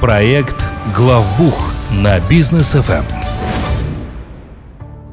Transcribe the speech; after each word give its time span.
Проект 0.00 0.66
«Главбух» 0.96 1.74
на 1.90 2.18
бизнес 2.20 2.72
ФМ. 2.72 3.29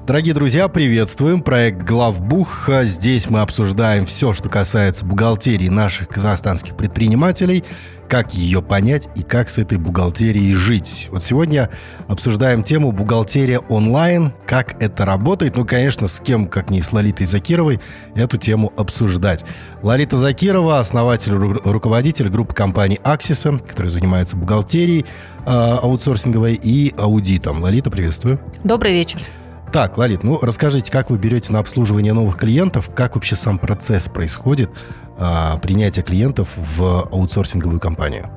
Дорогие 0.08 0.34
друзья, 0.34 0.70
приветствуем. 0.70 1.42
Проект 1.42 1.84
«Главбух». 1.84 2.70
Здесь 2.84 3.30
мы 3.30 3.42
обсуждаем 3.42 4.06
все, 4.06 4.32
что 4.32 4.48
касается 4.48 5.04
бухгалтерии 5.04 5.68
наших 5.68 6.08
казахстанских 6.08 6.78
предпринимателей, 6.78 7.66
как 8.08 8.34
ее 8.34 8.62
понять 8.62 9.10
и 9.18 9.24
как 9.24 9.50
с 9.50 9.58
этой 9.58 9.78
бухгалтерией 9.78 10.54
жить. 10.54 11.10
Вот 11.12 11.24
сегодня 11.24 11.70
обсуждаем 12.08 12.64
тему 12.64 12.94
«Бухгалтерия 12.94 13.60
онлайн», 13.60 14.32
как 14.46 14.82
это 14.82 15.04
работает. 15.04 15.58
Ну, 15.58 15.66
конечно, 15.66 16.08
с 16.08 16.22
кем, 16.22 16.48
как 16.48 16.70
не 16.70 16.82
с 16.82 16.94
Лолитой 16.94 17.26
Закировой, 17.26 17.82
эту 18.16 18.38
тему 18.38 18.72
обсуждать. 18.78 19.44
Лолита 19.82 20.18
Закирова, 20.18 20.80
основатель, 20.80 21.34
руководитель 21.34 22.30
группы 22.30 22.54
компаний 22.54 23.02
«Аксиса», 23.04 23.60
которая 23.60 23.90
занимается 23.90 24.38
бухгалтерией 24.38 25.02
э, 25.02 25.50
аутсорсинговой 25.50 26.54
и 26.54 26.96
аудитом. 26.98 27.62
Лолита, 27.62 27.92
приветствую. 27.92 28.40
Добрый 28.64 28.94
вечер. 28.94 29.20
Так, 29.72 29.98
Лолит, 29.98 30.24
ну 30.24 30.40
расскажите, 30.42 30.92
как 30.92 31.10
вы 31.10 31.18
берете 31.18 31.52
на 31.52 31.60
обслуживание 31.60 32.14
новых 32.14 32.38
клиентов, 32.38 32.90
как 32.96 33.16
вообще 33.16 33.36
сам 33.36 33.60
процесс 33.60 34.08
происходит 34.08 34.70
а, 35.18 35.58
принятия 35.58 36.02
клиентов 36.02 36.50
в 36.56 37.08
аутсорсинговую 37.12 37.80
компанию? 37.80 38.30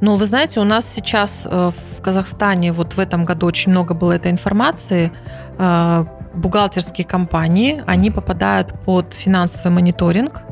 Ну, 0.00 0.16
вы 0.16 0.26
знаете, 0.26 0.60
у 0.60 0.64
нас 0.64 0.86
сейчас 0.92 1.46
э, 1.50 1.70
в 1.96 2.02
Казахстане 2.02 2.72
вот 2.72 2.94
в 2.94 2.98
этом 2.98 3.24
году 3.24 3.46
очень 3.46 3.72
много 3.72 3.94
было 3.94 4.12
этой 4.12 4.30
информации. 4.30 5.10
Э, 5.58 6.04
бухгалтерские 6.34 7.06
компании, 7.06 7.82
они 7.86 8.10
попадают 8.10 8.74
под 8.84 9.14
финансовый 9.14 9.72
мониторинг. 9.72 10.42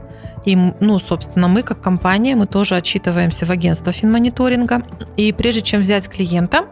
И, 0.44 0.56
ну, 0.56 0.98
собственно, 0.98 1.48
мы 1.48 1.62
как 1.62 1.80
компания, 1.80 2.36
мы 2.36 2.46
тоже 2.46 2.76
отчитываемся 2.76 3.46
в 3.46 3.50
агентство 3.50 3.92
финмониторинга. 3.92 4.82
И 5.16 5.32
прежде 5.32 5.62
чем 5.62 5.80
взять 5.80 6.08
клиента, 6.08 6.66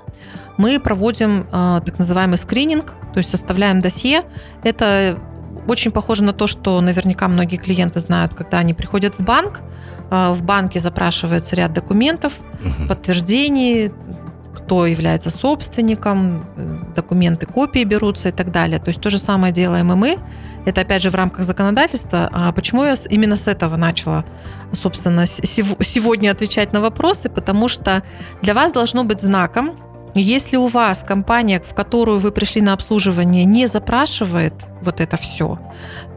мы 0.57 0.79
проводим 0.79 1.47
э, 1.51 1.81
так 1.85 1.99
называемый 1.99 2.39
скрининг, 2.39 2.95
то 3.13 3.19
есть 3.19 3.31
составляем 3.31 3.81
досье. 3.81 4.23
Это 4.63 5.19
очень 5.67 5.91
похоже 5.91 6.25
на 6.25 6.33
то, 6.33 6.47
что 6.47 6.81
наверняка 6.81 7.29
многие 7.29 7.57
клиенты 7.57 8.01
знают, 8.01 8.35
когда 8.35 8.59
они 8.59 8.75
приходят 8.75 9.15
в 9.19 9.25
банк, 9.25 9.61
э, 10.11 10.33
в 10.33 10.43
банке 10.43 10.81
запрашивается 10.81 11.57
ряд 11.57 11.73
документов, 11.73 12.35
угу. 12.65 12.89
подтверждений, 12.89 13.93
кто 14.55 14.87
является 14.87 15.31
собственником, 15.31 16.45
документы, 16.95 17.47
копии 17.47 17.85
берутся 17.85 18.29
и 18.29 18.33
так 18.33 18.53
далее. 18.53 18.79
То 18.79 18.89
есть 18.89 19.01
то 19.01 19.11
же 19.11 19.19
самое 19.19 19.53
делаем 19.53 19.93
и 19.93 19.95
мы. 19.95 20.19
Это 20.65 20.83
опять 20.83 21.03
же 21.03 21.11
в 21.11 21.15
рамках 21.15 21.45
законодательства. 21.45 22.29
А 22.33 22.53
почему 22.53 22.85
я 22.85 22.95
именно 23.11 23.37
с 23.37 23.49
этого 23.49 23.77
начала, 23.77 24.25
собственно, 24.73 25.27
сегодня 25.27 26.31
отвечать 26.31 26.73
на 26.73 26.81
вопросы? 26.81 27.29
Потому 27.29 27.69
что 27.69 28.03
для 28.43 28.55
вас 28.55 28.73
должно 28.73 29.05
быть 29.05 29.21
знаком, 29.21 29.77
если 30.15 30.59
у 30.59 30.67
вас 30.67 31.03
компания, 31.03 31.61
в 31.61 31.75
которую 31.75 32.19
вы 32.19 32.33
пришли 32.33 32.61
на 32.61 32.75
обслуживание, 32.75 33.45
не 33.45 33.67
запрашивает 33.67 34.53
вот 34.83 35.01
это 35.01 35.17
все, 35.17 35.59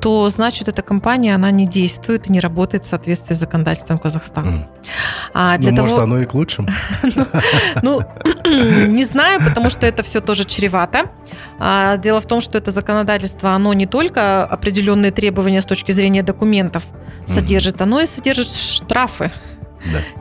то 0.02 0.30
значит 0.30 0.68
эта 0.68 0.82
компания 0.82 1.34
она 1.34 1.50
не 1.50 1.66
действует 1.66 2.28
и 2.28 2.32
не 2.32 2.42
работает 2.42 2.84
в 2.84 2.88
соответствии 2.88 3.34
с 3.34 3.40
законодательством 3.40 4.00
Казахстана. 4.00 4.48
Mm. 4.48 4.66
А 5.38 5.58
для 5.58 5.72
ну, 5.72 5.76
того... 5.76 5.88
может, 5.90 6.04
оно 6.04 6.20
и 6.20 6.26
к 6.26 6.34
лучшему. 6.34 6.70
Ну, 7.82 8.02
не 8.88 9.04
знаю, 9.04 9.42
потому 9.46 9.70
что 9.70 9.86
это 9.86 10.02
все 10.02 10.22
тоже 10.22 10.46
чревато. 10.46 11.12
А, 11.60 11.98
дело 11.98 12.22
в 12.22 12.26
том, 12.26 12.40
что 12.40 12.58
это 12.58 12.72
законодательство, 12.72 13.50
оно 13.52 13.74
не 13.74 13.86
только 13.86 14.46
определенные 14.46 15.12
требования 15.12 15.62
с 15.62 15.66
точки 15.66 15.92
зрения 15.92 16.24
документов 16.24 16.84
содержит, 17.28 17.82
оно 17.82 18.00
и 18.00 18.06
содержит 18.08 18.48
штрафы 18.50 19.30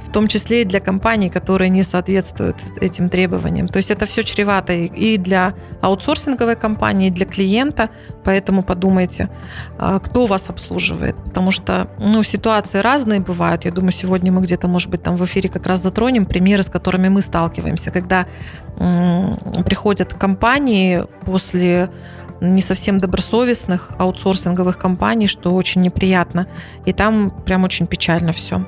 в 0.02 0.12
том 0.12 0.28
числе 0.28 0.62
и 0.62 0.64
для 0.64 0.80
компаний, 0.80 1.30
которые 1.30 1.70
не 1.70 1.82
соответствуют 1.82 2.56
этим 2.80 3.08
требованиям. 3.08 3.68
То 3.68 3.78
есть 3.78 3.90
это 3.90 4.06
все 4.06 4.22
чревато 4.22 4.72
и 4.72 5.16
для 5.16 5.54
аутсорсинговой 5.80 6.56
компании, 6.56 7.08
и 7.08 7.10
для 7.10 7.26
клиента, 7.26 7.88
поэтому 8.24 8.62
подумайте, 8.62 9.28
а, 9.78 9.98
кто 9.98 10.26
вас 10.26 10.50
обслуживает, 10.50 11.16
потому 11.16 11.50
что 11.50 11.88
ну, 11.98 12.22
ситуации 12.22 12.78
разные 12.78 13.20
бывают. 13.20 13.64
Я 13.64 13.70
думаю, 13.70 13.92
сегодня 13.92 14.32
мы 14.32 14.42
где-то, 14.42 14.68
может 14.68 14.90
быть, 14.90 15.02
там 15.02 15.16
в 15.16 15.24
эфире 15.24 15.48
как 15.48 15.66
раз 15.66 15.82
затронем 15.82 16.26
примеры, 16.26 16.62
с 16.62 16.68
которыми 16.68 17.08
мы 17.08 17.22
сталкиваемся, 17.22 17.90
когда 17.90 18.26
м- 18.78 19.38
приходят 19.64 20.14
компании 20.14 21.04
после 21.24 21.90
не 22.40 22.62
совсем 22.62 22.98
добросовестных 22.98 23.90
аутсорсинговых 23.98 24.78
компаний, 24.78 25.28
что 25.28 25.54
очень 25.54 25.80
неприятно. 25.80 26.46
И 26.84 26.92
там 26.92 27.30
прям 27.30 27.64
очень 27.64 27.86
печально 27.86 28.32
все. 28.32 28.56
Угу. 28.56 28.66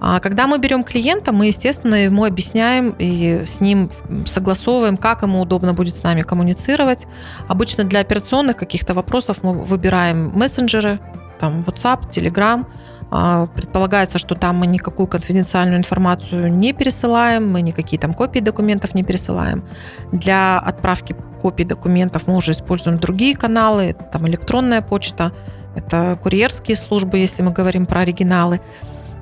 А 0.00 0.20
когда 0.20 0.46
мы 0.46 0.58
берем 0.58 0.84
клиента, 0.84 1.32
мы, 1.32 1.46
естественно, 1.46 1.94
ему 1.94 2.24
объясняем 2.24 2.94
и 2.98 3.44
с 3.46 3.60
ним 3.60 3.90
согласовываем, 4.26 4.96
как 4.96 5.22
ему 5.22 5.40
удобно 5.40 5.74
будет 5.74 5.96
с 5.96 6.02
нами 6.02 6.22
коммуницировать. 6.22 7.06
Обычно 7.48 7.84
для 7.84 8.00
операционных 8.00 8.56
каких-то 8.56 8.94
вопросов 8.94 9.38
мы 9.42 9.52
выбираем 9.52 10.30
мессенджеры, 10.34 11.00
там 11.38 11.60
WhatsApp, 11.60 12.08
Telegram, 12.10 12.66
Предполагается, 13.10 14.18
что 14.18 14.34
там 14.34 14.56
мы 14.56 14.66
никакую 14.66 15.06
конфиденциальную 15.06 15.78
информацию 15.78 16.52
не 16.52 16.74
пересылаем, 16.74 17.50
мы 17.50 17.62
никакие 17.62 17.98
там 17.98 18.12
копии 18.12 18.40
документов 18.40 18.94
не 18.94 19.02
пересылаем. 19.02 19.64
Для 20.12 20.58
отправки 20.58 21.16
копий 21.40 21.64
документов 21.64 22.26
мы 22.26 22.36
уже 22.36 22.52
используем 22.52 22.98
другие 22.98 23.34
каналы, 23.34 23.96
там 24.12 24.26
электронная 24.28 24.82
почта, 24.82 25.32
это 25.74 26.18
курьерские 26.22 26.76
службы, 26.76 27.18
если 27.18 27.42
мы 27.42 27.52
говорим 27.52 27.86
про 27.86 28.00
оригиналы. 28.00 28.60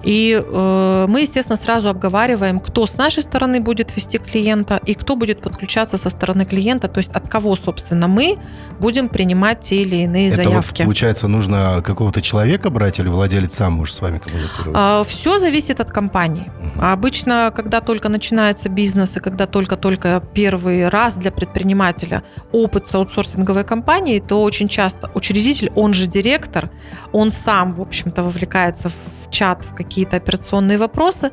И 0.06 0.40
э, 0.40 1.06
мы, 1.08 1.22
естественно, 1.22 1.56
сразу 1.56 1.88
обговариваем, 1.88 2.60
кто 2.60 2.86
с 2.86 2.96
нашей 2.96 3.24
стороны 3.24 3.60
будет 3.60 3.94
вести 3.96 4.18
клиента 4.18 4.80
и 4.86 4.94
кто 4.94 5.16
будет 5.16 5.42
подключаться 5.42 5.96
со 5.96 6.10
стороны 6.10 6.46
клиента, 6.46 6.86
то 6.86 6.98
есть 6.98 7.10
от 7.10 7.26
кого, 7.26 7.56
собственно, 7.56 8.06
мы 8.06 8.38
будем 8.78 9.08
принимать 9.08 9.60
те 9.60 9.82
или 9.82 9.96
иные 9.96 10.28
Это 10.28 10.36
заявки. 10.36 10.82
Вот, 10.82 10.86
получается, 10.86 11.26
нужно 11.26 11.82
какого-то 11.84 12.22
человека 12.22 12.70
брать 12.70 13.00
или 13.00 13.08
владелец 13.08 13.56
сам 13.56 13.72
может 13.72 13.96
с 13.96 14.00
вами 14.00 14.18
коммуницировать? 14.18 14.76
А, 14.78 15.02
все 15.02 15.40
зависит 15.40 15.80
от 15.80 15.90
компании. 15.90 16.52
Угу. 16.60 16.84
Обычно, 16.84 17.52
когда 17.54 17.80
только 17.80 18.08
начинается 18.08 18.68
бизнес 18.68 19.16
и 19.16 19.20
когда 19.20 19.46
только-только 19.46 20.22
первый 20.32 20.88
раз 20.88 21.16
для 21.16 21.32
предпринимателя 21.32 22.22
опыт 22.52 22.86
с 22.86 22.94
аутсорсинговой 22.94 23.64
компанией, 23.64 24.20
то 24.20 24.44
очень 24.44 24.68
часто 24.68 25.10
учредитель, 25.14 25.72
он 25.74 25.94
же 25.94 26.06
директор, 26.06 26.70
он 27.10 27.32
сам, 27.32 27.74
в 27.74 27.80
общем-то, 27.80 28.22
вовлекается 28.22 28.88
в 28.88 29.25
чат, 29.30 29.64
в 29.64 29.74
какие-то 29.74 30.16
операционные 30.16 30.78
вопросы. 30.78 31.30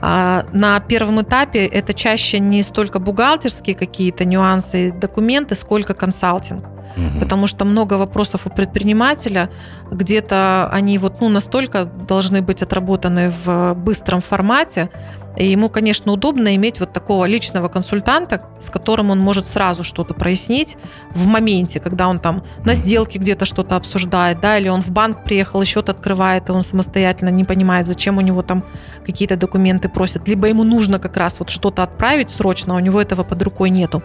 А, 0.00 0.46
на 0.52 0.80
первом 0.80 1.20
этапе 1.20 1.66
это 1.66 1.94
чаще 1.94 2.38
не 2.38 2.62
столько 2.62 2.98
бухгалтерские 2.98 3.74
какие-то 3.74 4.24
нюансы 4.24 4.88
и 4.88 4.90
документы, 4.90 5.54
сколько 5.54 5.94
консалтинг. 5.94 6.64
Угу. 6.96 7.20
Потому 7.20 7.46
что 7.46 7.64
много 7.64 7.94
вопросов 7.94 8.46
у 8.46 8.50
предпринимателя, 8.50 9.50
где-то 9.90 10.68
они 10.72 10.98
вот 10.98 11.20
ну, 11.20 11.28
настолько 11.28 11.84
должны 11.84 12.42
быть 12.42 12.62
отработаны 12.62 13.32
в 13.44 13.74
быстром 13.74 14.20
формате, 14.20 14.88
и 15.36 15.46
ему, 15.46 15.68
конечно, 15.68 16.12
удобно 16.12 16.54
иметь 16.56 16.80
вот 16.80 16.92
такого 16.92 17.26
личного 17.26 17.68
консультанта, 17.68 18.42
с 18.58 18.70
которым 18.70 19.10
он 19.10 19.18
может 19.18 19.46
сразу 19.46 19.84
что-то 19.84 20.14
прояснить 20.14 20.76
в 21.10 21.26
моменте, 21.26 21.78
когда 21.78 22.08
он 22.08 22.18
там 22.18 22.42
на 22.64 22.74
сделке 22.74 23.18
где-то 23.18 23.44
что-то 23.44 23.76
обсуждает, 23.76 24.40
да, 24.40 24.58
или 24.58 24.68
он 24.68 24.80
в 24.80 24.90
банк 24.90 25.24
приехал 25.24 25.62
счет 25.64 25.88
открывает, 25.88 26.48
и 26.48 26.52
он 26.52 26.64
самостоятельно 26.64 27.28
не 27.28 27.44
понимает, 27.44 27.86
зачем 27.86 28.18
у 28.18 28.22
него 28.22 28.42
там 28.42 28.64
какие-то 29.04 29.36
документы 29.36 29.88
просят, 29.88 30.26
либо 30.26 30.48
ему 30.48 30.64
нужно 30.64 30.98
как 30.98 31.16
раз 31.16 31.38
вот 31.38 31.50
что-то 31.50 31.82
отправить 31.82 32.30
срочно, 32.30 32.74
а 32.74 32.76
у 32.76 32.80
него 32.80 33.00
этого 33.00 33.22
под 33.22 33.42
рукой 33.42 33.70
нету. 33.70 34.02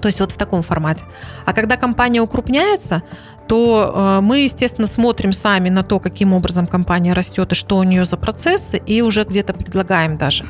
То 0.00 0.08
есть 0.08 0.20
вот 0.20 0.32
в 0.32 0.36
таком 0.36 0.62
формате. 0.62 1.04
А 1.44 1.52
когда 1.52 1.76
компания 1.76 2.20
укрупняется, 2.20 3.02
то 3.48 3.92
э, 3.94 4.20
мы, 4.20 4.40
естественно, 4.40 4.86
смотрим 4.86 5.32
сами 5.32 5.70
на 5.70 5.82
то, 5.82 5.98
каким 5.98 6.34
образом 6.34 6.66
компания 6.66 7.14
растет 7.14 7.52
и 7.52 7.54
что 7.54 7.78
у 7.78 7.82
нее 7.82 8.04
за 8.04 8.16
процессы, 8.16 8.76
и 8.76 9.00
уже 9.02 9.24
где-то 9.24 9.54
предлагаем 9.54 10.16
даже. 10.16 10.44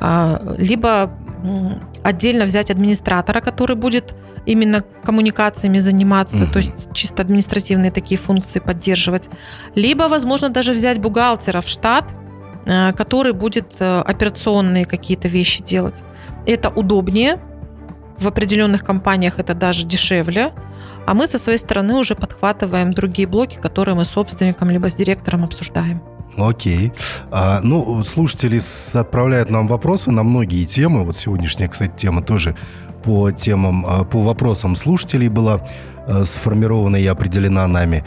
Э, 0.00 0.54
либо 0.56 1.10
отдельно 2.02 2.44
взять 2.46 2.70
администратора, 2.70 3.40
который 3.40 3.76
будет 3.76 4.14
именно 4.46 4.82
коммуникациями 5.02 5.78
заниматься, 5.78 6.44
угу. 6.44 6.52
то 6.52 6.58
есть 6.58 6.92
чисто 6.92 7.22
административные 7.22 7.90
такие 7.90 8.18
функции 8.18 8.60
поддерживать. 8.60 9.28
Либо, 9.74 10.04
возможно, 10.04 10.48
даже 10.48 10.72
взять 10.72 10.98
бухгалтера 11.00 11.60
в 11.60 11.68
штат, 11.68 12.04
э, 12.66 12.92
который 12.92 13.32
будет 13.32 13.74
э, 13.78 14.00
операционные 14.00 14.86
какие-то 14.86 15.28
вещи 15.28 15.62
делать. 15.62 16.02
Это 16.46 16.68
удобнее, 16.68 17.38
в 18.18 18.26
определенных 18.26 18.84
компаниях 18.84 19.38
это 19.38 19.54
даже 19.54 19.86
дешевле, 19.86 20.52
а 21.06 21.14
мы 21.14 21.26
со 21.26 21.38
своей 21.38 21.58
стороны 21.58 21.94
уже 21.94 22.14
подхватываем 22.14 22.92
другие 22.94 23.28
блоки, 23.28 23.58
которые 23.60 23.94
мы 23.94 24.04
с 24.04 24.10
собственником 24.10 24.70
либо 24.70 24.88
с 24.88 24.94
директором 24.94 25.44
обсуждаем. 25.44 26.00
Окей. 26.36 26.92
А, 27.30 27.60
ну, 27.62 28.02
слушатели 28.02 28.60
отправляют 28.92 29.50
нам 29.50 29.68
вопросы 29.68 30.10
на 30.10 30.22
многие 30.22 30.64
темы. 30.64 31.04
Вот 31.04 31.16
сегодняшняя, 31.16 31.68
кстати, 31.68 31.92
тема 31.96 32.22
тоже 32.22 32.56
по 33.02 33.30
темам, 33.30 33.84
а, 33.86 34.04
по 34.04 34.22
вопросам 34.22 34.74
слушателей 34.76 35.28
была 35.28 35.60
а, 36.06 36.24
сформирована 36.24 36.96
и 36.96 37.06
определена 37.06 37.66
нами. 37.68 38.04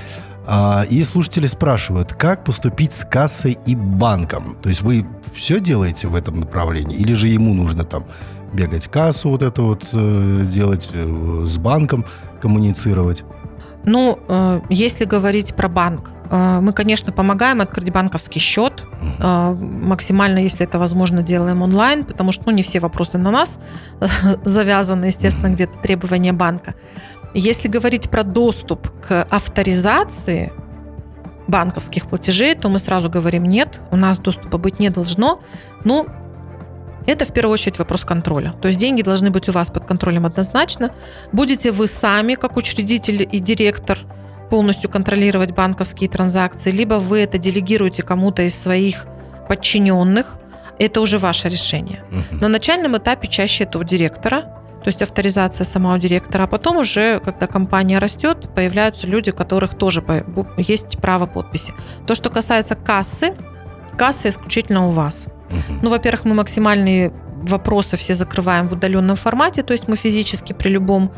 А, 0.49 0.85
и 0.89 1.03
слушатели 1.03 1.45
спрашивают, 1.45 2.13
как 2.13 2.45
поступить 2.45 2.93
с 2.93 3.03
кассой 3.03 3.57
и 3.65 3.75
банком? 3.75 4.57
То 4.61 4.69
есть 4.69 4.81
вы 4.81 5.05
все 5.35 5.59
делаете 5.59 6.07
в 6.07 6.15
этом 6.15 6.39
направлении? 6.39 6.97
Или 6.97 7.13
же 7.13 7.27
ему 7.27 7.53
нужно 7.53 7.83
там 7.83 8.05
бегать 8.53 8.87
кассу 8.87 9.29
вот 9.29 9.43
это 9.43 9.61
вот 9.61 9.89
э, 9.91 10.45
делать, 10.49 10.89
э, 10.93 11.43
с 11.45 11.57
банком 11.57 12.05
коммуницировать? 12.41 13.25
Ну, 13.83 14.19
э, 14.29 14.61
если 14.69 15.03
говорить 15.03 15.53
про 15.53 15.67
банк, 15.67 16.11
мы, 16.29 16.73
конечно, 16.73 17.13
помогаем 17.13 17.61
открыть 17.61 17.89
банковский 17.89 18.39
счет. 18.39 18.83
Максимально, 19.17 20.39
если 20.39 20.65
это 20.65 20.77
возможно, 20.77 21.23
делаем 21.23 21.61
онлайн, 21.61 22.03
потому 22.03 22.33
что 22.33 22.43
ну, 22.47 22.51
не 22.51 22.63
все 22.63 22.81
вопросы 22.81 23.17
на 23.17 23.31
нас 23.31 23.59
завязаны, 24.43 25.05
естественно, 25.05 25.47
где-то 25.53 25.79
требования 25.79 26.33
банка. 26.33 26.75
Если 27.33 27.67
говорить 27.67 28.09
про 28.09 28.23
доступ 28.23 28.89
к 29.01 29.23
авторизации 29.29 30.51
банковских 31.47 32.07
платежей, 32.07 32.55
то 32.55 32.69
мы 32.69 32.79
сразу 32.79 33.09
говорим 33.09 33.45
нет, 33.45 33.81
у 33.91 33.95
нас 33.95 34.17
доступа 34.17 34.57
быть 34.57 34.79
не 34.79 34.89
должно. 34.89 35.41
Ну, 35.83 36.07
это 37.05 37.25
в 37.25 37.31
первую 37.31 37.53
очередь 37.53 37.79
вопрос 37.79 38.03
контроля. 38.03 38.53
То 38.61 38.67
есть 38.67 38.79
деньги 38.79 39.01
должны 39.01 39.29
быть 39.29 39.47
у 39.47 39.53
вас 39.53 39.69
под 39.69 39.85
контролем 39.85 40.25
однозначно. 40.25 40.91
Будете 41.31 41.71
вы 41.71 41.87
сами, 41.87 42.35
как 42.35 42.57
учредитель 42.57 43.27
и 43.31 43.39
директор, 43.39 43.97
полностью 44.49 44.89
контролировать 44.89 45.51
банковские 45.51 46.09
транзакции, 46.09 46.71
либо 46.71 46.95
вы 46.95 47.19
это 47.19 47.37
делегируете 47.37 48.03
кому-то 48.03 48.43
из 48.43 48.57
своих 48.57 49.05
подчиненных, 49.47 50.37
это 50.79 51.01
уже 51.01 51.17
ваше 51.17 51.49
решение. 51.49 52.03
Угу. 52.11 52.41
На 52.41 52.47
начальном 52.47 52.97
этапе 52.97 53.27
чаще 53.27 53.63
это 53.63 53.79
у 53.79 53.83
директора, 53.83 54.53
то 54.87 54.89
есть 54.89 55.01
авторизация 55.01 55.65
сама 55.65 55.95
у 55.95 55.97
директора, 55.97 56.43
а 56.43 56.47
потом 56.47 56.77
уже, 56.77 57.19
когда 57.19 57.45
компания 57.45 57.99
растет, 57.99 58.47
появляются 58.55 59.05
люди, 59.05 59.31
у 59.31 59.33
которых 59.33 59.75
тоже 59.75 60.01
есть 60.55 60.97
право 60.99 61.25
подписи. 61.25 61.73
То, 62.05 62.15
что 62.15 62.29
касается 62.29 62.75
кассы, 62.75 63.35
касса 63.97 64.29
исключительно 64.29 64.87
у 64.87 64.91
вас. 64.91 65.27
Угу. 65.49 65.79
Ну, 65.81 65.89
во-первых, 65.89 66.23
мы 66.23 66.35
максимальные 66.35 67.11
вопросы 67.41 67.97
все 67.97 68.13
закрываем 68.13 68.69
в 68.69 68.71
удаленном 68.71 69.17
формате, 69.17 69.61
то 69.61 69.73
есть 69.73 69.89
мы 69.89 69.97
физически 69.97 70.53
при 70.53 70.69
любом 70.69 71.11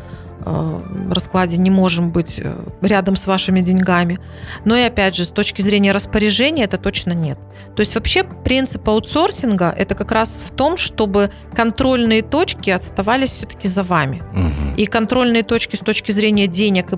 раскладе 1.10 1.56
не 1.56 1.70
можем 1.70 2.10
быть 2.10 2.40
э, 2.42 2.64
рядом 2.82 3.16
с 3.16 3.26
вашими 3.26 3.60
деньгами. 3.60 4.18
Но 4.64 4.76
и 4.76 4.82
опять 4.82 5.14
же, 5.14 5.24
с 5.24 5.28
точки 5.28 5.62
зрения 5.62 5.92
распоряжения 5.92 6.64
это 6.64 6.78
точно 6.78 7.12
нет. 7.12 7.38
То 7.76 7.80
есть 7.80 7.94
вообще 7.94 8.24
принцип 8.24 8.88
аутсорсинга 8.88 9.70
это 9.70 9.94
как 9.94 10.12
раз 10.12 10.42
в 10.46 10.50
том, 10.52 10.76
чтобы 10.76 11.30
контрольные 11.54 12.22
точки 12.22 12.70
отставались 12.70 13.30
все-таки 13.30 13.68
за 13.68 13.82
вами. 13.82 14.22
Угу. 14.32 14.76
И 14.76 14.86
контрольные 14.86 15.42
точки 15.42 15.76
с 15.76 15.80
точки 15.80 16.12
зрения 16.12 16.46
денег 16.46 16.92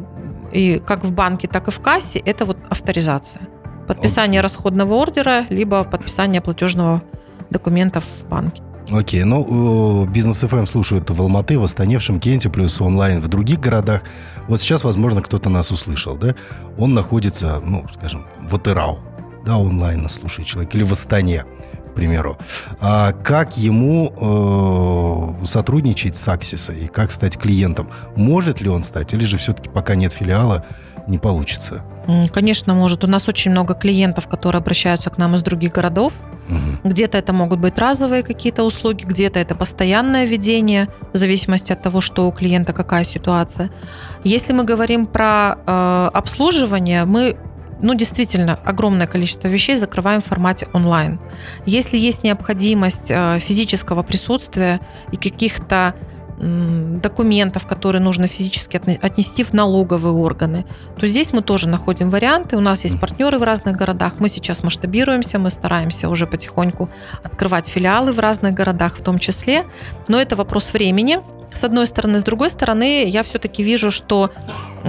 и, 0.53 0.75
и 0.75 0.79
как 0.79 1.05
в 1.05 1.13
банке, 1.13 1.49
так 1.49 1.69
и 1.69 1.71
в 1.71 1.81
кассе 1.81 2.19
это 2.19 2.45
вот 2.45 2.59
авторизация. 2.69 3.43
Подписание 3.87 4.41
расходного 4.41 4.95
ордера, 4.95 5.47
либо 5.51 5.85
подписание 5.85 6.41
платежного 6.41 7.03
документов 7.51 8.05
в 8.05 8.29
банке. 8.29 8.63
Окей, 8.91 9.25
ну, 9.25 10.05
бизнес 10.07 10.43
FM 10.43 10.67
слушают 10.67 11.09
в 11.09 11.21
Алматы, 11.23 11.59
в 11.59 11.63
Астане, 11.63 11.99
в 11.99 12.03
Шимкенте, 12.03 12.51
плюс 12.51 12.81
онлайн 12.81 13.21
в 13.21 13.29
других 13.29 13.61
городах. 13.61 14.03
Вот 14.49 14.61
сейчас, 14.61 14.85
возможно, 14.85 15.23
кто-то 15.23 15.49
нас 15.49 15.71
услышал, 15.71 16.17
да? 16.17 16.35
Он 16.79 16.93
находится, 16.93 17.61
ну, 17.65 17.87
скажем, 17.93 18.27
в 18.41 18.55
Атырау, 18.55 18.99
да, 19.47 19.57
онлайн 19.57 20.03
нас 20.03 20.15
слушает 20.15 20.49
человек, 20.49 20.75
или 20.75 20.83
в 20.83 20.93
Астане, 20.93 21.45
к 21.91 21.95
примеру. 21.95 22.39
А 22.81 23.13
как 23.13 23.57
ему 23.57 24.13
э, 25.41 25.45
сотрудничать 25.47 26.17
с 26.17 26.27
Аксиса 26.29 26.73
и 26.73 26.87
как 26.89 27.13
стать 27.13 27.39
клиентом? 27.39 27.89
Может 28.17 28.61
ли 28.61 28.69
он 28.69 28.83
стать, 28.83 29.15
или 29.15 29.25
же 29.25 29.37
все-таки 29.37 29.69
пока 29.69 29.95
нет 29.95 30.13
филиала, 30.13 30.65
не 31.07 31.19
получится? 31.19 31.85
Конечно, 32.33 32.75
может. 32.75 33.05
У 33.05 33.07
нас 33.07 33.29
очень 33.29 33.51
много 33.51 33.75
клиентов, 33.75 34.27
которые 34.27 34.59
обращаются 34.59 35.11
к 35.11 35.19
нам 35.19 35.35
из 35.35 35.43
других 35.43 35.73
городов. 35.73 36.13
Угу. 36.49 36.91
Где-то 36.91 37.19
это 37.19 37.33
могут 37.33 37.61
быть 37.61 37.79
разовые 37.79 38.23
какие-то 38.23 38.65
услуги, 38.65 39.05
где-то 39.05 39.39
это 39.39 39.55
постоянное 39.55 40.25
ведение, 40.25 40.89
в 41.13 41.17
зависимости 41.17 41.73
от 41.73 41.83
того, 41.83 42.01
что 42.01 42.27
у 42.29 42.33
клиента 42.33 42.73
какая 42.73 43.05
ситуация. 43.05 43.71
Если 44.25 44.53
мы 44.53 44.65
говорим 44.65 45.07
про 45.07 45.59
э, 45.67 46.11
обслуживание, 46.13 47.05
мы 47.05 47.37
ну, 47.83 47.95
действительно, 47.95 48.61
огромное 48.65 49.09
количество 49.09 49.49
вещей 49.49 49.77
закрываем 49.77 50.21
в 50.21 50.25
формате 50.25 50.69
онлайн. 50.73 51.19
Если 51.67 51.99
есть 51.99 52.23
необходимость 52.23 53.11
э, 53.11 53.41
физического 53.41 54.05
присутствия 54.05 54.81
и 55.11 55.17
каких-то 55.17 55.95
документов, 56.43 57.67
которые 57.67 58.03
нужно 58.03 58.27
физически 58.27 58.81
отнести 59.01 59.45
в 59.45 59.53
налоговые 59.53 60.13
органы, 60.13 60.65
то 60.99 61.07
здесь 61.07 61.33
мы 61.33 61.43
тоже 61.43 61.69
находим 61.69 62.11
варианты. 62.11 62.57
У 62.57 62.61
нас 62.61 62.85
есть 62.85 63.01
партнеры 63.01 63.39
в 63.39 63.43
разных 63.43 63.77
городах. 63.77 64.15
Мы 64.19 64.29
сейчас 64.29 64.65
масштабируемся, 64.65 65.39
мы 65.39 65.51
стараемся 65.51 66.09
уже 66.09 66.27
потихоньку 66.27 66.89
открывать 67.23 67.69
филиалы 67.69 68.13
в 68.13 68.19
разных 68.19 68.55
городах 68.55 68.97
в 68.97 69.03
том 69.03 69.19
числе. 69.19 69.65
Но 70.09 70.21
это 70.21 70.35
вопрос 70.35 70.73
времени 70.73 71.21
с 71.55 71.65
одной 71.65 71.87
стороны. 71.87 72.21
С 72.21 72.25
другой 72.25 72.51
стороны, 72.51 73.05
я 73.09 73.23
все-таки 73.23 73.63
вижу, 73.63 73.91
что 73.91 74.31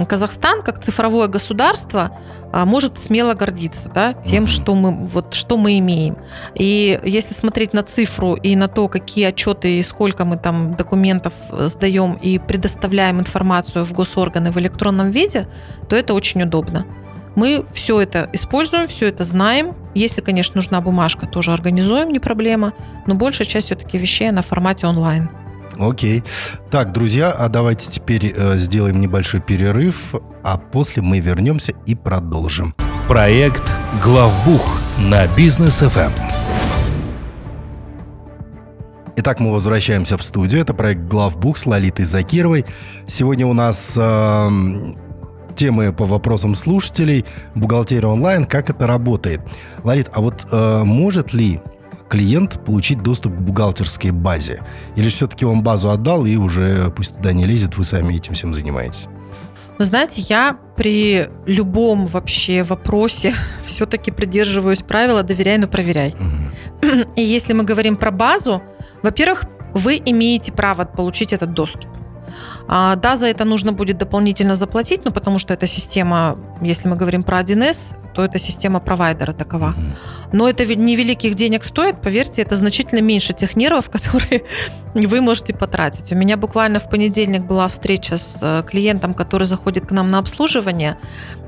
Казахстан, 0.08 0.62
как 0.62 0.80
цифровое 0.80 1.28
государство, 1.28 2.16
а, 2.52 2.64
может 2.64 2.98
смело 2.98 3.34
гордиться 3.34 3.88
да, 3.88 4.12
тем, 4.12 4.46
что 4.46 4.74
мы, 4.74 5.06
вот, 5.06 5.34
что 5.34 5.56
мы 5.56 5.78
имеем. 5.78 6.16
И 6.54 7.00
если 7.04 7.34
смотреть 7.34 7.72
на 7.72 7.82
цифру 7.82 8.34
и 8.34 8.56
на 8.56 8.68
то, 8.68 8.88
какие 8.88 9.26
отчеты 9.26 9.78
и 9.78 9.82
сколько 9.82 10.24
мы 10.24 10.36
там 10.36 10.74
документов 10.74 11.32
сдаем 11.50 12.14
и 12.14 12.38
предоставляем 12.38 13.20
информацию 13.20 13.84
в 13.84 13.92
госорганы 13.92 14.50
в 14.50 14.58
электронном 14.58 15.10
виде, 15.10 15.48
то 15.88 15.96
это 15.96 16.14
очень 16.14 16.42
удобно. 16.42 16.86
Мы 17.36 17.64
все 17.72 18.00
это 18.00 18.28
используем, 18.32 18.86
все 18.86 19.08
это 19.08 19.24
знаем. 19.24 19.74
Если, 19.94 20.20
конечно, 20.20 20.56
нужна 20.56 20.80
бумажка, 20.80 21.26
тоже 21.26 21.52
организуем, 21.52 22.12
не 22.12 22.20
проблема. 22.20 22.72
Но 23.06 23.14
большая 23.14 23.46
часть 23.46 23.66
все-таки 23.66 23.98
вещей 23.98 24.30
на 24.30 24.42
формате 24.42 24.86
онлайн. 24.86 25.28
Окей. 25.78 26.22
Так, 26.70 26.92
друзья, 26.92 27.30
а 27.30 27.48
давайте 27.48 27.90
теперь 27.90 28.32
э, 28.34 28.56
сделаем 28.56 29.00
небольшой 29.00 29.40
перерыв, 29.40 30.14
а 30.42 30.58
после 30.58 31.02
мы 31.02 31.20
вернемся 31.20 31.72
и 31.86 31.94
продолжим. 31.94 32.74
Проект 33.08 33.74
«Главбух» 34.02 34.80
на 34.98 35.26
бизнес 35.36 35.82
FM. 35.82 36.10
Итак, 39.16 39.40
мы 39.40 39.52
возвращаемся 39.52 40.16
в 40.16 40.22
студию. 40.22 40.60
Это 40.60 40.74
проект 40.74 41.02
«Главбух» 41.02 41.58
с 41.58 41.66
Лолитой 41.66 42.04
Закировой. 42.04 42.64
Сегодня 43.06 43.46
у 43.46 43.52
нас 43.52 43.94
э, 43.96 44.48
темы 45.54 45.92
по 45.92 46.04
вопросам 46.04 46.54
слушателей, 46.54 47.24
бухгалтерия 47.54 48.08
онлайн, 48.08 48.44
как 48.44 48.70
это 48.70 48.86
работает. 48.86 49.40
Лолит, 49.82 50.10
а 50.12 50.20
вот 50.20 50.46
э, 50.50 50.82
может 50.84 51.32
ли 51.32 51.60
клиент 52.08 52.64
получить 52.64 53.02
доступ 53.02 53.34
к 53.34 53.40
бухгалтерской 53.40 54.10
базе? 54.10 54.62
Или 54.96 55.08
все-таки 55.08 55.44
он 55.44 55.62
базу 55.62 55.90
отдал 55.90 56.26
и 56.26 56.36
уже 56.36 56.92
пусть 56.96 57.16
туда 57.16 57.32
не 57.32 57.46
лезет, 57.46 57.76
вы 57.76 57.84
сами 57.84 58.14
этим 58.14 58.34
всем 58.34 58.54
занимаетесь? 58.54 59.08
Вы 59.78 59.84
знаете, 59.86 60.20
я 60.20 60.56
при 60.76 61.28
любом 61.46 62.06
вообще 62.06 62.62
вопросе 62.62 63.34
все-таки 63.64 64.10
придерживаюсь 64.10 64.82
правила 64.82 65.22
«доверяй, 65.22 65.58
но 65.58 65.66
проверяй». 65.66 66.14
Угу. 66.14 67.12
И 67.16 67.22
если 67.22 67.52
мы 67.52 67.64
говорим 67.64 67.96
про 67.96 68.10
базу, 68.10 68.62
во-первых, 69.02 69.44
вы 69.72 70.00
имеете 70.04 70.52
право 70.52 70.84
получить 70.84 71.32
этот 71.32 71.52
доступ. 71.52 71.86
А, 72.66 72.96
да, 72.96 73.16
за 73.16 73.26
это 73.26 73.44
нужно 73.44 73.72
будет 73.72 73.98
дополнительно 73.98 74.56
заплатить, 74.56 75.04
ну, 75.04 75.12
потому 75.12 75.38
что 75.38 75.52
эта 75.54 75.66
система, 75.66 76.38
если 76.62 76.88
мы 76.88 76.96
говорим 76.96 77.22
про 77.22 77.40
1С, 77.40 77.94
то 78.14 78.24
это 78.24 78.38
система 78.38 78.80
провайдера 78.80 79.32
такова. 79.32 79.74
Но 80.32 80.48
это 80.48 80.64
невеликих 80.64 81.34
денег 81.34 81.64
стоит, 81.64 82.00
поверьте, 82.00 82.42
это 82.42 82.56
значительно 82.56 83.00
меньше 83.00 83.32
тех 83.32 83.56
нервов, 83.56 83.90
которые 83.90 84.44
вы 84.94 85.20
можете 85.20 85.52
потратить. 85.52 86.12
У 86.12 86.14
меня 86.14 86.36
буквально 86.36 86.78
в 86.78 86.88
понедельник 86.88 87.42
была 87.42 87.68
встреча 87.68 88.16
с 88.16 88.38
э, 88.40 88.62
клиентом, 88.66 89.14
который 89.14 89.44
заходит 89.44 89.86
к 89.86 89.90
нам 89.90 90.10
на 90.10 90.18
обслуживание, 90.18 90.96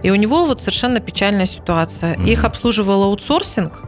и 0.03 0.11
у 0.11 0.17
него 0.17 0.45
вот 0.45 0.61
совершенно 0.61 1.01
печальная 1.01 1.47
ситуация. 1.47 2.15
Их 2.27 2.45
обслуживал 2.45 3.05
аутсорсинг, 3.05 3.83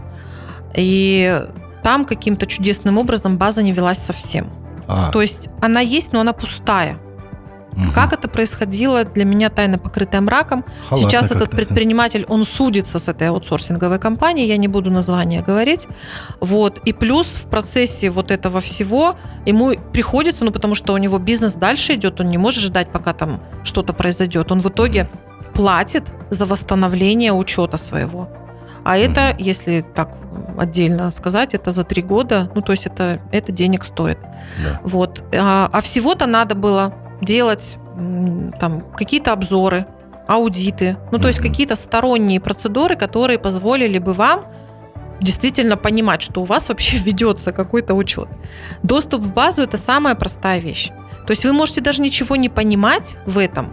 и 0.75 1.45
там 1.83 2.05
каким-то 2.05 2.47
чудесным 2.47 2.99
образом 2.99 3.39
база 3.39 3.63
не 3.63 3.73
велась 3.73 3.99
совсем. 3.99 4.51
А. 4.87 5.11
То 5.11 5.21
есть 5.21 5.49
она 5.61 5.81
есть, 5.81 6.13
но 6.13 6.21
она 6.21 6.33
пустая. 6.33 6.99
Угу. 7.79 7.93
Как 7.93 8.13
это 8.13 8.29
происходило, 8.29 9.05
для 9.05 9.25
меня 9.25 9.51
тайна 9.51 9.79
покрытая 9.79 10.21
мраком. 10.21 10.65
Халатно 10.89 11.09
Сейчас 11.09 11.31
этот 11.31 11.51
предприниматель, 11.51 12.25
он 12.29 12.45
судится 12.45 12.99
с 12.99 13.09
этой 13.09 13.29
аутсорсинговой 13.29 14.01
компанией, 14.01 14.49
я 14.49 14.57
не 14.57 14.69
буду 14.69 14.91
название 14.91 15.43
говорить. 15.43 15.87
Вот. 16.41 16.81
И 16.85 16.93
плюс 16.93 17.27
в 17.27 17.47
процессе 17.49 18.11
вот 18.11 18.31
этого 18.31 18.61
всего 18.61 19.17
ему 19.47 19.75
приходится, 19.93 20.45
ну 20.45 20.51
потому 20.51 20.75
что 20.75 20.93
у 20.93 20.97
него 20.97 21.19
бизнес 21.19 21.55
дальше 21.55 21.95
идет, 21.95 22.21
он 22.21 22.31
не 22.31 22.39
может 22.39 22.65
ждать, 22.65 22.91
пока 22.91 23.13
там 23.13 23.41
что-то 23.63 23.93
произойдет. 23.93 24.51
Он 24.51 24.61
в 24.61 24.69
итоге 24.69 25.09
платит 25.55 26.05
за 26.31 26.47
восстановление 26.47 27.33
учета 27.33 27.77
своего. 27.77 28.29
А 28.85 28.97
это, 28.97 29.37
если 29.39 29.85
так 29.95 30.17
отдельно 30.59 31.11
сказать, 31.11 31.55
это 31.55 31.73
за 31.73 31.85
три 31.85 32.03
года, 32.03 32.51
ну 32.55 32.63
то 32.63 32.73
есть 32.73 32.87
это, 32.87 33.21
это 33.33 33.53
денег 33.53 33.85
стоит. 33.85 34.19
Да. 34.65 34.81
Вот. 34.83 35.23
А, 35.33 35.69
а 35.73 35.81
всего-то 35.81 36.27
надо 36.27 36.55
было 36.55 36.95
делать 37.21 37.77
там 38.61 38.83
какие-то 38.97 39.33
обзоры, 39.33 39.87
аудиты, 40.27 40.97
ну 41.11 41.19
то 41.19 41.29
есть 41.29 41.41
какие-то 41.41 41.75
сторонние 41.75 42.41
процедуры, 42.41 42.97
которые 42.97 43.39
позволили 43.39 43.99
бы 43.99 44.13
вам 44.13 44.45
действительно 45.21 45.77
понимать, 45.77 46.23
что 46.23 46.43
у 46.43 46.45
вас 46.45 46.69
вообще 46.69 46.97
ведется 47.05 47.53
какой-то 47.53 47.95
учет. 47.95 48.29
Доступ 48.83 49.23
в 49.23 49.33
базу 49.33 49.63
это 49.63 49.77
самая 49.77 50.15
простая 50.15 50.61
вещь. 50.61 50.91
То 51.27 51.33
есть 51.33 51.45
вы 51.45 51.53
можете 51.53 51.81
даже 51.81 52.01
ничего 52.01 52.37
не 52.37 52.49
понимать 52.49 53.17
в 53.27 53.39
этом, 53.39 53.71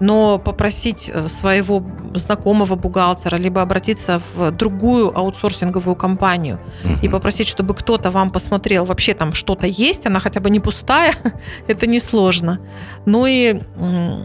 но 0.00 0.38
попросить 0.38 1.10
э, 1.12 1.28
своего 1.28 1.82
знакомого 2.14 2.74
бухгалтера, 2.76 3.36
либо 3.36 3.62
обратиться 3.62 4.20
в 4.34 4.50
другую 4.50 5.16
аутсорсинговую 5.16 5.96
компанию 5.96 6.58
uh-huh. 6.84 6.98
и 7.02 7.08
попросить, 7.08 7.48
чтобы 7.48 7.74
кто-то 7.74 8.10
вам 8.10 8.30
посмотрел, 8.30 8.84
вообще 8.84 9.14
там 9.14 9.32
что-то 9.32 9.66
есть, 9.66 10.06
она 10.06 10.20
хотя 10.20 10.40
бы 10.40 10.50
не 10.50 10.60
пустая, 10.60 11.14
это 11.66 11.86
несложно. 11.86 12.60
Ну 13.06 13.26
и, 13.26 13.60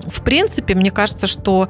в 0.08 0.22
принципе, 0.24 0.76
мне 0.76 0.92
кажется, 0.92 1.28
что 1.28 1.70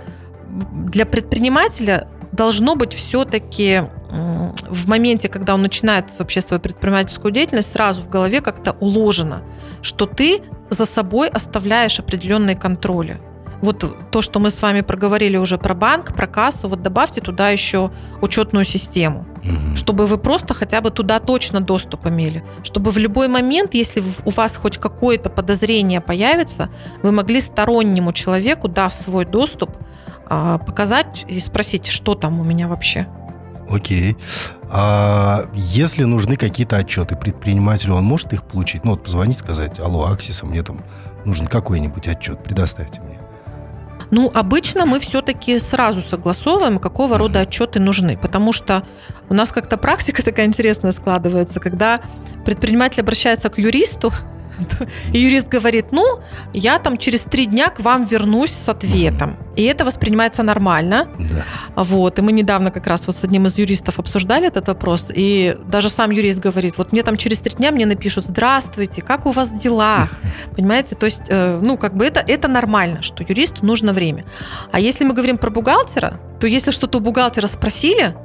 для 0.71 1.05
предпринимателя 1.05 2.07
должно 2.31 2.75
быть 2.75 2.93
все-таки 2.93 3.83
в 4.11 4.87
моменте, 4.87 5.29
когда 5.29 5.53
он 5.53 5.61
начинает 5.61 6.05
вообще 6.17 6.41
свою 6.41 6.59
предпринимательскую 6.59 7.31
деятельность, 7.31 7.71
сразу 7.71 8.01
в 8.01 8.09
голове 8.09 8.41
как-то 8.41 8.73
уложено, 8.79 9.43
что 9.81 10.05
ты 10.05 10.41
за 10.69 10.85
собой 10.85 11.29
оставляешь 11.29 11.99
определенные 11.99 12.57
контроли 12.57 13.21
вот 13.61 14.11
то, 14.11 14.21
что 14.21 14.39
мы 14.39 14.49
с 14.49 14.61
вами 14.61 14.81
проговорили 14.81 15.37
уже 15.37 15.57
про 15.57 15.73
банк, 15.73 16.13
про 16.15 16.27
кассу, 16.27 16.67
вот 16.67 16.81
добавьте 16.81 17.21
туда 17.21 17.49
еще 17.49 17.91
учетную 18.21 18.65
систему, 18.65 19.25
угу. 19.43 19.75
чтобы 19.75 20.07
вы 20.07 20.17
просто 20.17 20.53
хотя 20.53 20.81
бы 20.81 20.89
туда 20.89 21.19
точно 21.19 21.61
доступ 21.61 22.07
имели, 22.07 22.43
чтобы 22.63 22.91
в 22.91 22.97
любой 22.97 23.27
момент, 23.27 23.73
если 23.73 24.03
у 24.25 24.29
вас 24.31 24.55
хоть 24.55 24.77
какое-то 24.77 25.29
подозрение 25.29 26.01
появится, 26.01 26.69
вы 27.03 27.11
могли 27.11 27.41
стороннему 27.41 28.13
человеку, 28.13 28.67
дав 28.67 28.93
свой 28.93 29.25
доступ, 29.25 29.71
а, 30.27 30.57
показать 30.57 31.25
и 31.27 31.39
спросить, 31.39 31.87
что 31.87 32.15
там 32.15 32.39
у 32.39 32.43
меня 32.43 32.67
вообще. 32.67 33.07
Окей. 33.69 34.17
А 34.69 35.45
если 35.53 36.03
нужны 36.03 36.35
какие-то 36.35 36.77
отчеты 36.77 37.15
предпринимателю, 37.15 37.95
он 37.95 38.05
может 38.05 38.33
их 38.33 38.43
получить? 38.43 38.83
Ну 38.83 38.91
вот 38.91 39.03
позвонить, 39.03 39.37
сказать, 39.37 39.79
алло, 39.79 40.07
Аксиса, 40.07 40.45
мне 40.45 40.63
там 40.63 40.79
нужен 41.25 41.47
какой-нибудь 41.47 42.07
отчет, 42.07 42.43
предоставьте 42.43 43.01
мне. 43.01 43.17
Ну, 44.11 44.29
обычно 44.33 44.85
мы 44.85 44.99
все-таки 44.99 45.57
сразу 45.59 46.01
согласовываем, 46.01 46.79
какого 46.79 47.17
рода 47.17 47.39
отчеты 47.39 47.79
нужны, 47.79 48.17
потому 48.17 48.51
что 48.51 48.83
у 49.29 49.33
нас 49.33 49.51
как-то 49.51 49.77
практика 49.77 50.23
такая 50.23 50.45
интересная 50.45 50.91
складывается, 50.91 51.59
когда 51.59 52.01
предприниматель 52.45 53.01
обращается 53.01 53.49
к 53.49 53.57
юристу, 53.57 54.13
и 55.13 55.19
юрист 55.19 55.47
говорит, 55.47 55.87
ну, 55.91 56.19
я 56.53 56.79
там 56.79 56.97
через 56.97 57.23
три 57.23 57.45
дня 57.45 57.69
к 57.69 57.79
вам 57.79 58.05
вернусь 58.05 58.51
с 58.51 58.69
ответом. 58.69 59.37
И 59.55 59.63
это 59.63 59.83
воспринимается 59.83 60.43
нормально. 60.43 61.07
Да. 61.17 61.83
Вот. 61.83 62.19
И 62.19 62.21
мы 62.21 62.31
недавно 62.31 62.71
как 62.71 62.87
раз 62.87 63.07
вот 63.07 63.17
с 63.17 63.23
одним 63.23 63.45
из 63.45 63.57
юристов 63.57 63.99
обсуждали 63.99 64.47
этот 64.47 64.67
вопрос. 64.67 65.07
И 65.13 65.57
даже 65.65 65.89
сам 65.89 66.11
юрист 66.11 66.39
говорит, 66.39 66.77
вот 66.77 66.91
мне 66.91 67.03
там 67.03 67.17
через 67.17 67.41
три 67.41 67.55
дня 67.55 67.71
мне 67.71 67.85
напишут, 67.85 68.25
здравствуйте, 68.25 69.01
как 69.01 69.25
у 69.25 69.31
вас 69.31 69.51
дела? 69.51 70.07
Понимаете? 70.55 70.95
То 70.95 71.05
есть, 71.05 71.21
э, 71.27 71.59
ну, 71.61 71.77
как 71.77 71.95
бы 71.95 72.05
это, 72.05 72.19
это 72.19 72.47
нормально, 72.47 73.01
что 73.01 73.23
юристу 73.23 73.65
нужно 73.65 73.93
время. 73.93 74.25
А 74.71 74.79
если 74.79 75.03
мы 75.03 75.13
говорим 75.13 75.37
про 75.37 75.49
бухгалтера, 75.49 76.19
то 76.39 76.47
если 76.47 76.71
что-то 76.71 76.97
у 76.97 77.01
бухгалтера 77.01 77.47
спросили, 77.47 78.15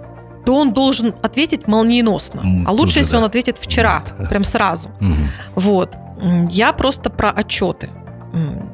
то 0.46 0.54
он 0.54 0.72
должен 0.72 1.12
ответить 1.22 1.66
молниеносно. 1.66 2.42
А 2.66 2.70
лучше, 2.70 2.94
Тоже, 2.94 2.98
если 3.00 3.12
да. 3.12 3.18
он 3.18 3.24
ответит 3.24 3.58
вчера, 3.58 4.04
прям 4.30 4.44
сразу. 4.44 4.90
Угу. 5.00 5.14
Вот. 5.56 5.96
Я 6.50 6.72
просто 6.72 7.10
про 7.10 7.30
отчеты. 7.30 7.90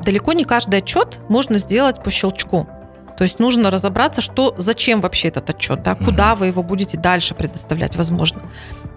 Далеко 0.04 0.32
не 0.32 0.44
каждый 0.44 0.80
отчет 0.80 1.20
можно 1.28 1.58
сделать 1.58 2.02
по 2.02 2.10
щелчку. 2.10 2.68
То 3.16 3.24
есть 3.24 3.38
нужно 3.38 3.70
разобраться, 3.70 4.20
что, 4.20 4.54
зачем 4.58 5.00
вообще 5.00 5.28
этот 5.28 5.50
отчет, 5.50 5.82
да, 5.82 5.94
куда 5.94 6.34
вы 6.34 6.46
его 6.46 6.62
будете 6.62 6.98
дальше 6.98 7.34
предоставлять, 7.34 7.94
возможно. 7.94 8.40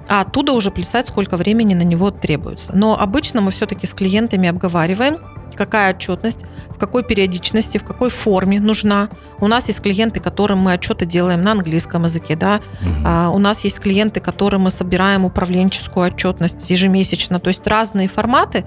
А 0.08 0.22
оттуда 0.22 0.54
уже 0.54 0.72
плясать, 0.72 1.08
сколько 1.08 1.38
времени 1.38 1.74
на 1.74 1.84
него 1.84 2.12
требуется. 2.12 2.72
Но 2.76 3.00
обычно 3.00 3.42
мы 3.42 3.52
все-таки 3.52 3.88
с 3.88 3.94
клиентами 3.94 4.48
обговариваем, 4.48 5.18
какая 5.56 5.94
отчетность, 5.94 6.40
в 6.70 6.78
какой 6.78 7.04
периодичности, 7.04 7.78
в 7.78 7.84
какой 7.84 8.10
форме 8.10 8.60
нужна. 8.60 9.10
У 9.40 9.48
нас 9.48 9.68
есть 9.68 9.82
клиенты, 9.82 10.20
которым 10.20 10.60
мы 10.60 10.74
отчеты 10.74 11.06
делаем 11.06 11.44
на 11.44 11.54
английском 11.54 12.04
языке, 12.04 12.36
да. 12.36 12.62
А, 13.06 13.30
у 13.30 13.40
нас 13.40 13.64
есть 13.64 13.80
клиенты, 13.80 14.20
которым 14.20 14.62
мы 14.62 14.72
собираем 14.72 15.26
управленческую 15.26 16.08
отчетность 16.08 16.70
ежемесячно. 16.70 17.40
То 17.40 17.48
есть 17.48 17.66
разные 17.66 18.08
форматы. 18.08 18.66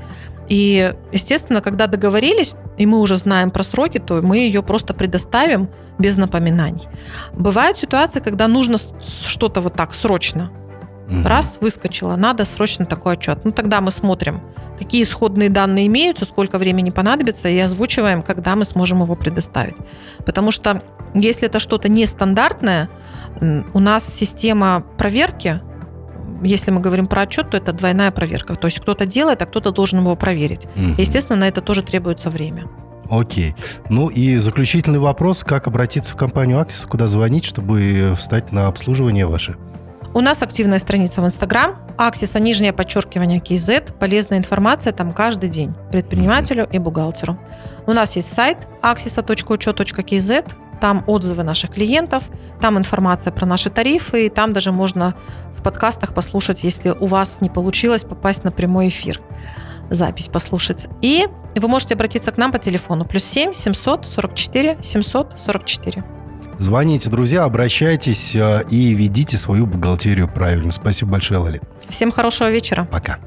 И, 0.49 0.95
естественно, 1.13 1.61
когда 1.61 1.87
договорились, 1.87 2.55
и 2.79 2.87
мы 2.87 3.01
уже 3.01 3.19
знаем 3.19 3.51
про 3.51 3.63
сроки, 3.63 3.99
то 3.99 4.23
мы 4.23 4.39
ее 4.39 4.63
просто 4.63 4.95
предоставим 4.95 5.69
без 5.99 6.17
напоминаний. 6.17 6.89
Бывают 7.35 7.77
ситуации, 7.77 8.21
когда 8.21 8.49
нужно 8.49 8.79
что-то 9.27 9.61
вот 9.61 9.75
так 9.75 9.93
срочно. 9.93 10.51
Раз 11.25 11.59
выскочило, 11.61 12.17
надо 12.17 12.45
срочно 12.45 12.85
такой 12.85 13.15
отчет. 13.15 13.41
Ну 13.45 13.53
тогда 13.53 13.81
мы 13.81 13.91
смотрим, 13.91 14.43
какие 14.79 15.03
исходные 15.03 15.49
данные 15.49 15.87
имеются, 15.87 16.25
сколько 16.25 16.59
времени 16.59 16.91
понадобится, 16.91 17.49
и 17.49 17.59
озвучиваем, 17.59 18.23
когда 18.23 18.57
мы 18.57 18.65
сможем 18.65 19.03
его 19.03 19.15
предоставить. 19.15 19.77
Потому 20.25 20.51
что 20.51 20.83
если 21.15 21.49
это 21.49 21.59
что-то 21.59 21.89
нестандартное, 21.89 22.89
у 23.73 23.79
нас 23.79 24.07
система 24.07 24.85
проверки, 24.99 25.61
если 26.43 26.71
мы 26.71 26.81
говорим 26.81 27.07
про 27.07 27.23
отчет, 27.23 27.51
то 27.51 27.57
это 27.57 27.73
двойная 27.73 28.11
проверка. 28.11 28.55
То 28.55 28.67
есть 28.67 28.81
кто-то 28.81 29.07
делает, 29.07 29.43
а 29.43 29.47
кто-то 29.47 29.71
должен 29.71 30.01
его 30.01 30.15
проверить. 30.15 30.67
Угу. 30.77 30.95
Естественно, 30.99 31.39
на 31.39 31.49
это 31.49 31.61
тоже 31.63 31.83
требуется 31.83 32.31
время. 32.31 32.69
Окей. 33.11 33.55
Ну 33.89 34.09
и 34.09 34.37
заключительный 34.37 34.99
вопрос. 34.99 35.43
Как 35.43 35.67
обратиться 35.67 36.13
в 36.13 36.17
компанию 36.17 36.61
Аксис, 36.61 36.85
куда 36.85 37.07
звонить, 37.07 37.45
чтобы 37.45 38.15
встать 38.19 38.53
на 38.53 38.67
обслуживание 38.69 39.27
ваше? 39.27 39.57
У 40.15 40.21
нас 40.21 40.43
активная 40.43 40.79
страница 40.79 41.21
в 41.21 41.27
Инстаграм, 41.27 41.77
Аксиса, 41.99 42.41
нижнее 42.41 42.73
подчеркивание 42.73 43.41
KZ. 43.41 43.93
Полезная 43.99 44.39
информация 44.39 44.93
там 44.93 45.13
каждый 45.13 45.51
день 45.51 45.75
предпринимателю 45.91 46.67
и 46.71 46.79
бухгалтеру. 46.79 47.39
У 47.87 47.93
нас 47.93 48.17
есть 48.17 48.33
сайт 48.33 48.59
axisa.учет.kz, 48.83 50.53
там 50.81 51.05
отзывы 51.07 51.43
наших 51.43 51.73
клиентов, 51.73 52.25
там 52.61 52.79
информация 52.79 53.33
про 53.33 53.47
наши 53.47 53.69
тарифы, 53.69 54.27
и 54.27 54.29
там 54.29 54.53
даже 54.53 54.73
можно 54.73 55.15
в 55.57 55.63
подкастах 55.63 56.15
послушать, 56.15 56.65
если 56.65 56.91
у 56.91 57.07
вас 57.07 57.39
не 57.41 57.51
получилось 57.51 58.05
попасть 58.05 58.45
на 58.45 58.53
прямой 58.53 58.89
эфир 58.89 59.21
запись 59.91 60.29
послушать. 60.29 60.87
И 61.03 61.27
вы 61.55 61.69
можете 61.69 61.95
обратиться 61.95 62.31
к 62.31 62.37
нам 62.37 62.53
по 62.53 62.59
телефону 62.59 63.05
плюс 63.05 63.25
7 63.25 63.55
744 63.55 64.79
744. 64.83 66.18
Звоните, 66.59 67.09
друзья, 67.09 67.45
обращайтесь 67.45 68.35
э, 68.35 68.65
и 68.69 68.93
ведите 68.93 69.37
свою 69.37 69.67
бухгалтерию 69.67 70.29
правильно. 70.29 70.73
Спасибо 70.73 71.13
большое, 71.13 71.41
Лали. 71.41 71.61
Всем 71.89 72.11
хорошего 72.11 72.51
вечера. 72.51 72.85
Пока. 72.91 73.19